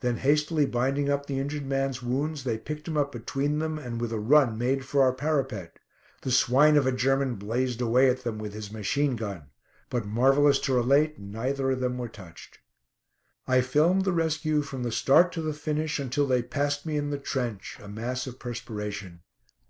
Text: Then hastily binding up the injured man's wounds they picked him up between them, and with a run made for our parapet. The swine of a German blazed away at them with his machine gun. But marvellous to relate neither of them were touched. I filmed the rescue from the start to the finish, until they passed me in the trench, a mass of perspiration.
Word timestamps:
Then 0.00 0.16
hastily 0.16 0.64
binding 0.64 1.10
up 1.10 1.26
the 1.26 1.38
injured 1.38 1.66
man's 1.66 2.02
wounds 2.02 2.44
they 2.44 2.56
picked 2.56 2.88
him 2.88 2.96
up 2.96 3.12
between 3.12 3.58
them, 3.58 3.78
and 3.78 4.00
with 4.00 4.10
a 4.10 4.18
run 4.18 4.56
made 4.56 4.86
for 4.86 5.02
our 5.02 5.12
parapet. 5.12 5.78
The 6.22 6.30
swine 6.30 6.78
of 6.78 6.86
a 6.86 6.92
German 6.92 7.34
blazed 7.34 7.82
away 7.82 8.08
at 8.08 8.24
them 8.24 8.38
with 8.38 8.54
his 8.54 8.72
machine 8.72 9.16
gun. 9.16 9.50
But 9.90 10.06
marvellous 10.06 10.58
to 10.60 10.72
relate 10.72 11.18
neither 11.18 11.72
of 11.72 11.80
them 11.80 11.98
were 11.98 12.08
touched. 12.08 12.58
I 13.46 13.60
filmed 13.60 14.06
the 14.06 14.12
rescue 14.14 14.62
from 14.62 14.82
the 14.82 14.90
start 14.90 15.30
to 15.32 15.42
the 15.42 15.52
finish, 15.52 15.98
until 16.00 16.26
they 16.26 16.40
passed 16.40 16.86
me 16.86 16.96
in 16.96 17.10
the 17.10 17.18
trench, 17.18 17.76
a 17.78 17.86
mass 17.86 18.26
of 18.26 18.38
perspiration. 18.38 19.20